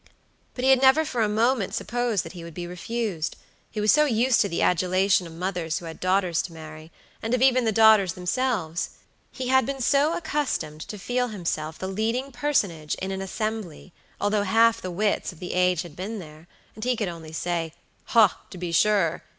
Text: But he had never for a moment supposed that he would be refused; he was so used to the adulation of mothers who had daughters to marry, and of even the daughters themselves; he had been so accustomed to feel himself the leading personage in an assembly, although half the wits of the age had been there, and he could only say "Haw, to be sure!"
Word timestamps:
But 0.55 0.63
he 0.63 0.71
had 0.71 0.81
never 0.81 1.05
for 1.05 1.21
a 1.21 1.29
moment 1.29 1.75
supposed 1.75 2.25
that 2.25 2.31
he 2.31 2.43
would 2.43 2.55
be 2.55 2.65
refused; 2.65 3.35
he 3.69 3.79
was 3.79 3.91
so 3.91 4.05
used 4.05 4.41
to 4.41 4.49
the 4.49 4.63
adulation 4.63 5.27
of 5.27 5.33
mothers 5.33 5.77
who 5.77 5.85
had 5.85 5.99
daughters 5.99 6.41
to 6.41 6.53
marry, 6.53 6.91
and 7.21 7.35
of 7.35 7.41
even 7.43 7.65
the 7.65 7.71
daughters 7.71 8.13
themselves; 8.13 8.89
he 9.31 9.49
had 9.49 9.63
been 9.63 9.79
so 9.79 10.17
accustomed 10.17 10.81
to 10.81 10.97
feel 10.97 11.27
himself 11.27 11.77
the 11.77 11.87
leading 11.87 12.31
personage 12.31 12.95
in 12.95 13.11
an 13.11 13.21
assembly, 13.21 13.93
although 14.19 14.41
half 14.41 14.81
the 14.81 14.89
wits 14.89 15.31
of 15.31 15.37
the 15.39 15.53
age 15.53 15.83
had 15.83 15.95
been 15.95 16.17
there, 16.17 16.47
and 16.73 16.83
he 16.83 16.95
could 16.95 17.07
only 17.07 17.31
say 17.31 17.71
"Haw, 18.05 18.35
to 18.49 18.57
be 18.57 18.71
sure!" 18.71 19.21